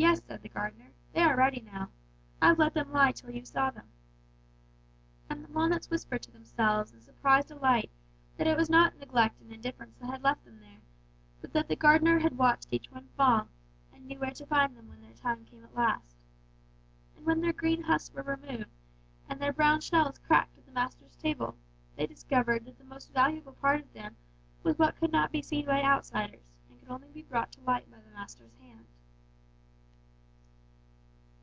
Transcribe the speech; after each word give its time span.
"'Yes,' 0.00 0.22
said 0.28 0.42
the 0.42 0.48
gardener, 0.48 0.92
'they 1.12 1.22
are 1.22 1.36
ready 1.36 1.60
now. 1.60 1.90
I've 2.40 2.56
let 2.60 2.72
them 2.72 2.92
lie 2.92 3.10
till 3.10 3.30
you 3.32 3.44
saw 3.44 3.70
them.' 3.72 3.88
"And 5.28 5.44
the 5.44 5.50
walnuts 5.50 5.90
whispered 5.90 6.22
to 6.22 6.30
themselves 6.30 6.92
in 6.92 7.00
surprised 7.00 7.48
delight 7.48 7.90
that 8.36 8.46
it 8.46 8.56
was 8.56 8.70
not 8.70 8.96
neglect 8.96 9.40
and 9.40 9.52
indifference 9.52 9.98
had 9.98 10.22
left 10.22 10.44
them 10.44 10.60
there, 10.60 10.82
but 11.40 11.52
that 11.52 11.66
the 11.66 11.74
gardener 11.74 12.20
had 12.20 12.38
watched 12.38 12.68
each 12.70 12.92
one 12.92 13.08
fall, 13.16 13.48
and 13.92 14.06
knew 14.06 14.20
where 14.20 14.30
to 14.30 14.46
find 14.46 14.76
them 14.76 14.86
when 14.86 15.00
their 15.02 15.14
time 15.14 15.44
came 15.44 15.64
at 15.64 15.74
last. 15.74 16.14
"And 17.16 17.26
when 17.26 17.40
their 17.40 17.52
green 17.52 17.82
husks 17.82 18.14
were 18.14 18.22
removed, 18.22 18.70
and 19.28 19.40
their 19.40 19.52
brown 19.52 19.80
shells 19.80 20.20
cracked 20.20 20.56
at 20.58 20.64
the 20.64 20.70
master's 20.70 21.16
table, 21.16 21.56
they 21.96 22.06
discovered 22.06 22.64
that 22.66 22.78
the 22.78 22.84
most 22.84 23.12
valuable 23.12 23.54
part 23.54 23.80
of 23.80 23.92
them 23.94 24.14
was 24.62 24.78
what 24.78 24.94
could 25.00 25.10
not 25.10 25.32
be 25.32 25.42
seen 25.42 25.66
by 25.66 25.82
outsiders, 25.82 26.52
and 26.70 26.78
could 26.78 26.88
only 26.88 27.08
be 27.08 27.22
brought 27.22 27.50
to 27.50 27.60
light 27.62 27.90
by 27.90 27.98
the 28.00 28.12
master's 28.12 28.54
hand." 28.60 28.86